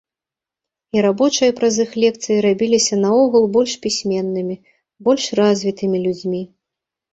[0.95, 4.59] І рабочыя праз іх лекцыі рабіліся наогул больш пісьменнымі,
[5.11, 6.45] больш развітымі людзьмі.